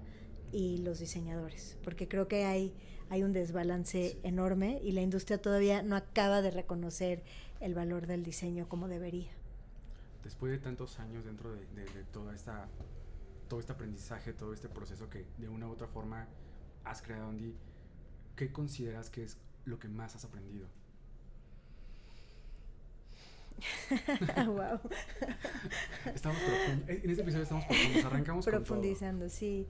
[0.53, 2.75] y los diseñadores, porque creo que hay,
[3.09, 7.23] hay un desbalance enorme y la industria todavía no acaba de reconocer
[7.61, 9.31] el valor del diseño como debería.
[10.25, 11.65] Después de tantos años dentro de,
[12.13, 12.69] toda esta,
[13.49, 16.29] todo este aprendizaje, todo este proceso que de una u otra forma
[16.85, 17.55] has creado, Andy,
[18.37, 20.67] ¿qué consideras que es lo que más has aprendido?
[24.47, 24.81] wow.
[26.15, 26.39] estamos
[26.87, 29.67] en este episodio estamos profundos, arrancamos profundizando, sí.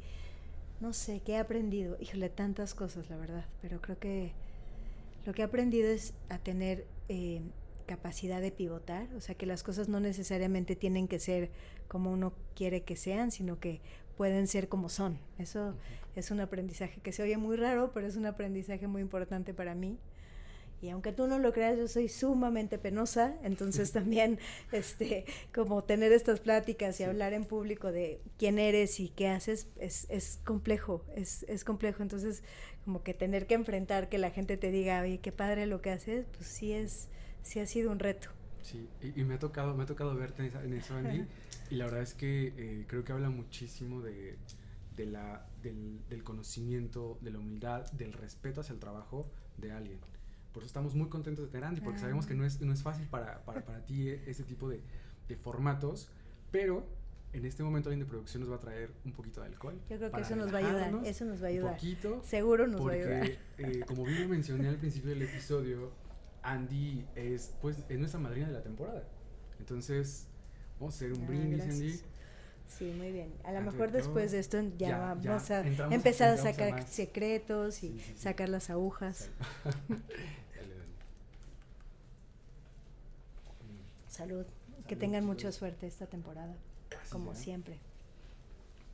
[0.81, 1.97] No sé, ¿qué he aprendido?
[2.01, 4.33] Híjole, tantas cosas, la verdad, pero creo que
[5.25, 7.41] lo que he aprendido es a tener eh,
[7.87, 11.51] capacidad de pivotar, o sea, que las cosas no necesariamente tienen que ser
[11.89, 13.81] como uno quiere que sean, sino que
[14.17, 15.19] pueden ser como son.
[15.39, 15.75] Eso
[16.17, 19.75] es un aprendizaje que se oye muy raro, pero es un aprendizaje muy importante para
[19.75, 19.99] mí.
[20.83, 24.41] Y aunque tú no lo creas, yo soy sumamente penosa, entonces también
[24.73, 29.69] este como tener estas pláticas y hablar en público de quién eres y qué haces
[29.77, 32.03] es, es complejo, es, es complejo.
[32.03, 32.43] Entonces,
[32.85, 35.91] como que tener que enfrentar que la gente te diga, oye, qué padre lo que
[35.91, 37.09] haces, pues sí es,
[37.43, 38.29] sí ha sido un reto.
[38.63, 41.25] Sí, y, me ha tocado, me ha tocado verte en eso, Andy,
[41.71, 44.37] y la verdad es que eh, creo que habla muchísimo de,
[44.97, 49.99] de la, del, del conocimiento, de la humildad, del respeto hacia el trabajo de alguien.
[50.53, 52.83] Por eso estamos muy contentos de tener Andy, porque sabemos que no es, no es
[52.83, 54.83] fácil para, para, para ti ese tipo de,
[55.29, 56.11] de, formatos,
[56.51, 56.87] pero
[57.33, 59.81] en este momento alguien de producción nos va a traer un poquito de alcohol.
[59.89, 61.73] Yo creo que eso nos va a ayudar, eso nos va a ayudar.
[61.73, 62.23] Un poquito.
[62.23, 63.31] Seguro nos va a ayudar.
[63.59, 65.93] Eh, como bien mencioné al principio del episodio,
[66.43, 69.05] Andy es, pues, es nuestra madrina de la temporada.
[69.59, 70.27] Entonces,
[70.79, 72.01] vamos a hacer un ah, brindis, Andy.
[72.67, 73.33] Sí, muy bien.
[73.45, 75.61] A lo mejor después de esto ya, vamos a
[75.93, 79.31] empezar a sacar secretos y sacar las agujas.
[84.13, 84.45] Salud.
[84.87, 86.55] Que tengan mucha suerte esta temporada,
[87.11, 87.81] como siempre.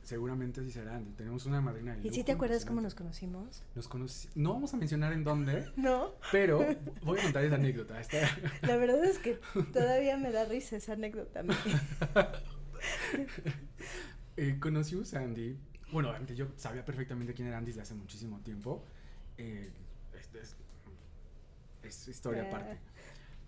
[0.01, 3.61] Seguramente así será, Tenemos una madrina de ¿Y si te acuerdas cómo nos conocimos?
[3.75, 4.29] Nos conocí...
[4.35, 5.69] No vamos a mencionar en dónde.
[5.75, 6.13] no.
[6.31, 6.65] Pero
[7.03, 8.01] voy a contar esa anécdota.
[8.61, 9.41] La verdad es que
[9.73, 11.43] todavía me da risa esa anécdota.
[14.37, 15.59] eh, conocí a Sandy.
[15.91, 18.85] Bueno, yo sabía perfectamente quién era Andy desde hace muchísimo tiempo.
[19.37, 19.69] Eh,
[21.83, 22.88] es, historia aparte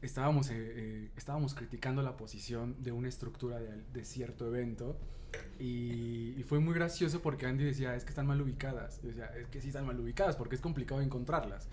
[0.01, 4.97] estábamos, eh, eh, estábamos criticando la posición de una estructura de, cierto evento
[5.59, 9.01] y, fue muy gracioso porque Andy decía, es que están mal ubicadas.
[9.01, 11.69] Yo decía, es que sí están mal ubicadas porque es complicado encontrarlas.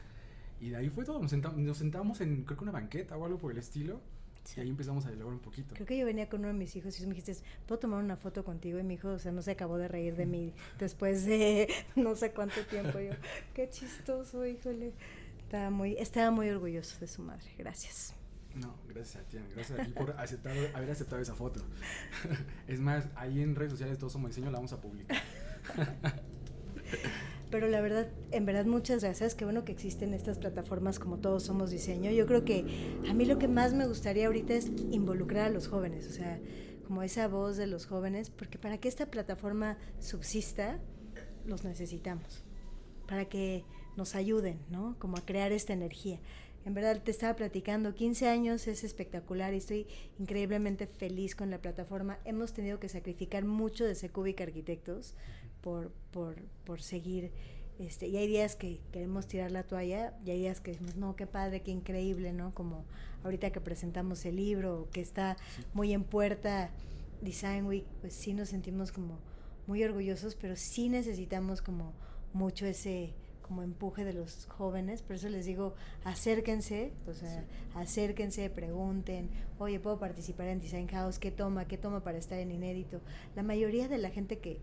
[0.61, 1.31] Y de ahí fue todo, nos,
[1.79, 4.01] sentamos en, creo que una banqueta o algo por el estilo.
[4.57, 5.75] Y ahí empezamos a dialogar un poquito.
[5.75, 7.37] Creo que yo venía con uno de mis hijos y me dijiste,
[7.67, 8.79] ¿puedo tomar una foto contigo?
[8.79, 12.15] Y mi hijo, o sea, no se acabó de reír de mí después de no
[12.15, 12.99] sé cuánto tiempo.
[13.01, 13.13] Yo,
[13.53, 14.93] qué chistoso, híjole.
[15.43, 17.51] Estaba muy, estaba muy orgulloso de su madre.
[17.59, 18.18] Gracias.
[18.55, 21.61] No, gracias a ti, gracias a ti por aceptar, haber aceptado esa foto.
[22.67, 25.19] es más, ahí en redes sociales todos somos diseño la vamos a publicar.
[27.51, 29.35] Pero la verdad, en verdad, muchas gracias.
[29.35, 32.11] Qué bueno que existen estas plataformas como Todos Somos Diseño.
[32.11, 35.67] Yo creo que a mí lo que más me gustaría ahorita es involucrar a los
[35.67, 36.39] jóvenes, o sea,
[36.87, 40.79] como esa voz de los jóvenes, porque para que esta plataforma subsista,
[41.47, 42.45] los necesitamos.
[43.07, 43.65] Para que
[43.97, 44.97] nos ayuden, ¿no?
[44.99, 46.21] Como a crear esta energía.
[46.65, 49.87] En verdad te estaba platicando, 15 años es espectacular y estoy
[50.19, 52.19] increíblemente feliz con la plataforma.
[52.25, 55.15] Hemos tenido que sacrificar mucho de Secubic Arquitectos
[55.63, 57.33] por, por, por seguir.
[57.79, 61.15] Este, y hay días que queremos tirar la toalla y hay días que decimos, no,
[61.15, 62.53] qué padre, qué increíble, ¿no?
[62.53, 62.85] Como
[63.23, 65.37] ahorita que presentamos el libro, que está
[65.75, 66.71] muy en puerta
[67.23, 69.19] Design Week, pues sí nos sentimos como
[69.67, 71.93] muy orgullosos, pero sí necesitamos como
[72.33, 73.15] mucho ese
[73.49, 79.81] como empuje de los jóvenes, por eso les digo, acérquense, o sea, acérquense, pregunten, oye,
[79.81, 81.19] ¿puedo participar en Design House?
[81.19, 81.65] ¿Qué toma?
[81.67, 83.01] ¿Qué toma para estar en inédito?
[83.35, 84.61] La mayoría de la gente que,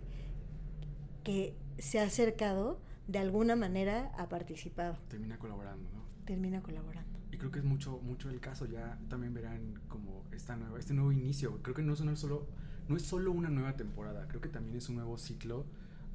[1.23, 4.97] que se ha acercado, de alguna manera ha participado.
[5.09, 6.05] Termina colaborando, ¿no?
[6.25, 7.19] Termina colaborando.
[7.31, 10.93] Y creo que es mucho, mucho el caso, ya también verán como esta nueva, este
[10.93, 12.47] nuevo inicio, creo que no es solo,
[12.87, 15.65] no es solo una nueva temporada, creo que también es un nuevo ciclo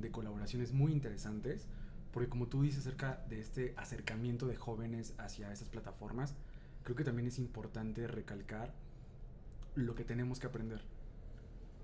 [0.01, 1.69] de colaboraciones muy interesantes
[2.13, 6.35] porque como tú dices acerca de este acercamiento de jóvenes hacia esas plataformas,
[6.83, 8.73] creo que también es importante recalcar
[9.75, 10.83] lo que tenemos que aprender,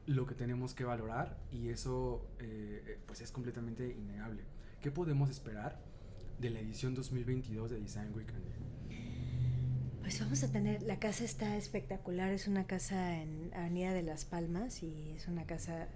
[0.07, 4.43] lo que tenemos que valorar y eso eh, eh, pues es completamente innegable.
[4.81, 5.81] ¿Qué podemos esperar
[6.39, 8.33] de la edición 2022 de Design Week?
[10.01, 14.25] Pues vamos a tener, la casa está espectacular, es una casa en Avenida de las
[14.25, 15.89] Palmas y es una casa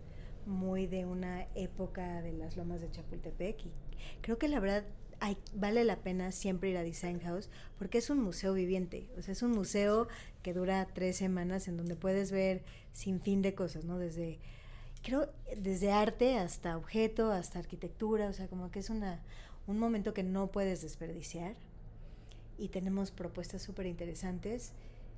[0.47, 3.73] muy de una época de las lomas de Chapultepec y
[4.21, 4.85] creo que la verdad
[5.55, 9.33] vale la pena siempre ir a Design House porque es un museo viviente, o sea,
[9.33, 10.09] es un museo
[10.43, 13.99] que dura tres semanas en donde puedes ver sin fin de cosas, ¿no?
[13.99, 14.39] Desde,
[15.03, 19.21] creo, desde arte hasta objeto, hasta arquitectura, o sea, como que es una,
[19.67, 21.55] un momento que no puedes desperdiciar.
[22.59, 24.73] Y tenemos propuestas súper interesantes,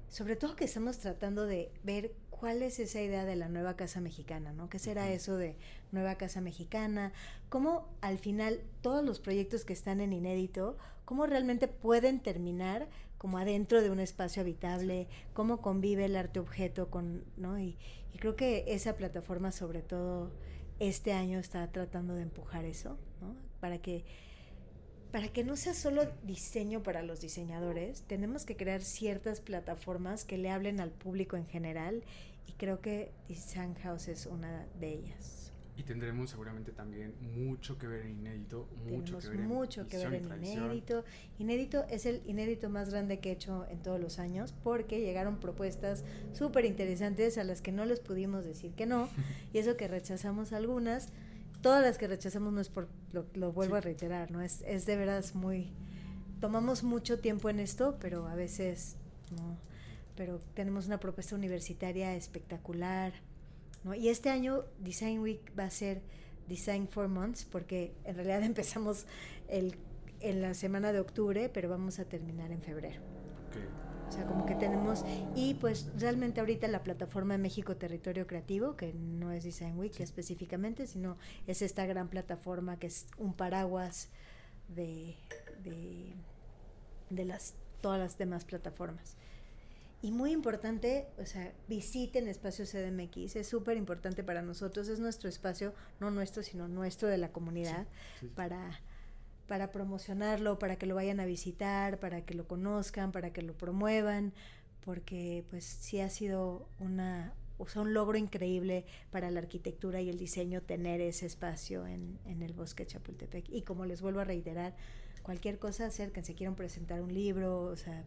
[0.09, 4.01] sobre todo que estamos tratando de ver cuál es esa idea de la nueva casa
[4.01, 4.69] mexicana, ¿no?
[4.69, 5.55] ¿Qué será eso de
[5.93, 7.13] nueva casa mexicana?
[7.49, 13.39] ¿Cómo al final todos los proyectos que están en inédito, cómo realmente pueden terminar como
[13.39, 15.07] adentro de un espacio habitable?
[15.35, 17.61] ¿Cómo convive el arte objeto con, ¿no?
[17.61, 17.79] Y,
[18.13, 20.33] y creo que esa plataforma sobre todo
[20.81, 23.37] este año está tratando de empujar eso, ¿no?
[23.61, 24.05] Para que
[25.13, 30.39] para que no sea solo diseño para los diseñadores, tenemos que crear ciertas plataformas que
[30.39, 32.03] le hablen al público en general
[32.47, 35.53] y creo que Design House es una de ellas.
[35.75, 40.15] Y tendremos seguramente también mucho que ver en Inédito, mucho que ver mucho que ver
[40.15, 41.05] en Inédito.
[41.39, 45.41] Inédito es el Inédito más grande que he hecho en todos los años porque llegaron
[45.41, 49.09] propuestas súper interesantes a las que no les pudimos decir que no
[49.55, 51.09] y eso que rechazamos algunas,
[51.63, 54.43] todas las que rechazamos no es por, lo, vuelvo a reiterar, ¿no?
[54.43, 55.73] Es, es de verdad muy...
[56.41, 58.97] Tomamos mucho tiempo en esto, pero a veces
[59.37, 59.57] no
[60.17, 63.13] pero tenemos una propuesta universitaria espectacular.
[63.85, 63.95] ¿no?
[63.95, 66.03] Y este año Design Week va a ser
[66.49, 69.07] Design for Months, porque en realidad empezamos
[69.49, 69.77] el,
[70.21, 73.01] en la semana de octubre, pero vamos a terminar en febrero.
[74.09, 78.93] O sea, como que tenemos, y pues realmente ahorita la plataforma México Territorio Creativo, que
[78.93, 84.11] no es Design Week específicamente, sino es esta gran plataforma que es un paraguas
[84.69, 85.17] de,
[85.65, 86.13] de,
[87.09, 89.17] de las, todas las demás plataformas.
[90.03, 95.29] Y muy importante, o sea, visiten Espacio CDMX, es súper importante para nosotros, es nuestro
[95.29, 97.87] espacio, no nuestro, sino nuestro de la comunidad,
[98.35, 98.81] Para,
[99.47, 103.57] para promocionarlo, para que lo vayan a visitar, para que lo conozcan, para que lo
[103.57, 104.33] promuevan,
[104.85, 110.09] porque pues sí ha sido una, o sea, un logro increíble para la arquitectura y
[110.09, 113.49] el diseño tener ese espacio en, en el bosque Chapultepec.
[113.51, 114.75] Y como les vuelvo a reiterar,
[115.23, 118.03] cualquier cosa, acérquense, quieren presentar un libro, o sea,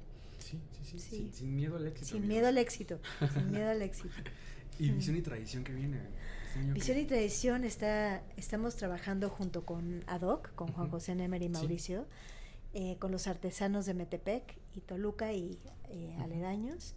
[0.45, 2.11] Sí, sí, sí, Sin, miedo al éxito.
[2.11, 2.99] Sin miedo al éxito.
[3.33, 4.13] sin miedo al éxito.
[4.77, 5.97] ¿Y visión y tradición que viene?
[6.55, 11.49] Este visión y tradición está, estamos trabajando junto con ADOC, con Juan José Nemer y
[11.49, 12.05] Mauricio,
[12.75, 15.57] eh, con los artesanos de Metepec y Toluca y
[15.89, 16.93] eh, aledaños.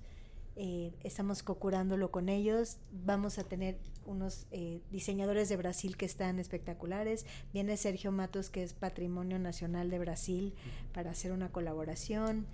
[0.57, 2.77] Eh, estamos cocurándolo con ellos.
[2.93, 4.47] Vamos a tener unos
[4.91, 7.25] diseñadores de Brasil que están espectaculares.
[7.55, 10.55] Viene Sergio Matos, que es Patrimonio Nacional de Brasil,
[10.93, 12.47] para hacer una colaboración.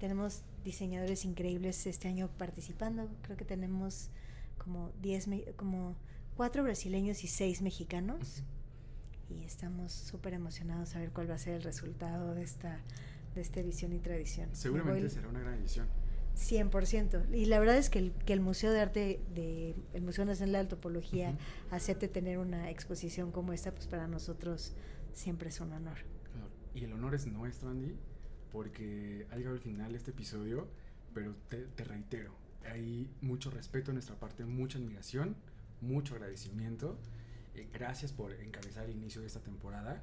[0.00, 3.08] Tenemos diseñadores increíbles este año participando.
[3.20, 4.08] Creo que tenemos
[4.56, 5.94] como 10, como
[6.36, 8.42] cuatro brasileños y seis mexicanos.
[9.28, 12.80] Y estamos súper emocionados a ver cuál va a ser el resultado de esta,
[13.34, 14.48] de esta edición y tradición.
[14.54, 15.86] Seguramente será una gran edición.
[16.34, 17.34] 100%.
[17.34, 20.52] Y la verdad es que el, que el Museo de Arte, de, el Museo Nacional
[20.52, 21.36] de Antropología,
[21.70, 24.72] acepte tener una exposición como esta, pues para nosotros
[25.12, 25.98] siempre es un honor.
[26.74, 27.96] Y el honor es nuestro, Andy,
[28.52, 30.68] porque ha llegado al final este episodio,
[31.14, 32.34] pero te, te reitero,
[32.66, 35.36] hay mucho respeto en nuestra parte, mucha admiración,
[35.80, 36.98] mucho agradecimiento.
[37.54, 40.02] Eh, gracias por encabezar el inicio de esta temporada.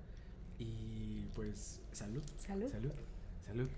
[0.60, 2.24] Y pues salud.
[2.38, 2.70] Salud.
[2.72, 2.92] Salud.
[3.46, 3.70] Salud.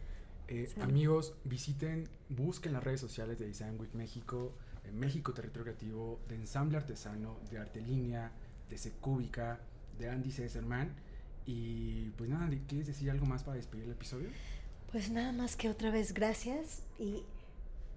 [0.48, 4.54] Eh, amigos, visiten, busquen las redes sociales de Design Week México,
[4.84, 8.32] de México Territorio Creativo, de Ensamble Artesano, de Arte Línea,
[8.70, 9.60] de Secúbica,
[10.00, 10.92] de Andy Cesarman.
[11.46, 14.30] Y pues nada, ¿quieres decir algo más para despedir el episodio?
[14.92, 17.24] Pues nada más que otra vez gracias y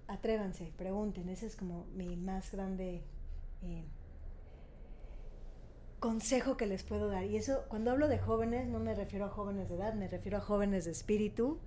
[0.07, 1.29] atrévanse, pregunten.
[1.29, 3.01] Ese es como mi más grande
[3.63, 3.83] eh,
[5.99, 7.25] consejo que les puedo dar.
[7.25, 10.37] Y eso, cuando hablo de jóvenes, no me refiero a jóvenes de edad, me refiero
[10.37, 11.59] a jóvenes de espíritu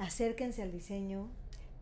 [0.00, 1.28] acérquense al diseño,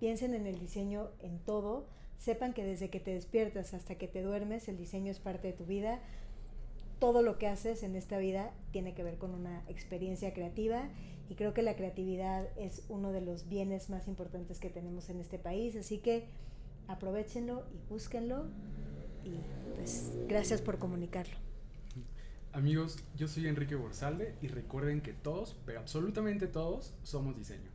[0.00, 1.86] piensen en el diseño en todo,
[2.18, 5.52] sepan que desde que te despiertas hasta que te duermes, el diseño es parte de
[5.52, 6.00] tu vida.
[6.98, 10.88] Todo lo que haces en esta vida tiene que ver con una experiencia creativa
[11.28, 15.20] y creo que la creatividad es uno de los bienes más importantes que tenemos en
[15.20, 16.26] este país, así que
[16.86, 18.46] aprovechenlo y búsquenlo
[19.24, 19.36] y
[19.76, 21.36] pues gracias por comunicarlo.
[22.52, 27.70] Amigos, yo soy Enrique Borsalde y recuerden que todos, pero absolutamente todos, somos diseño.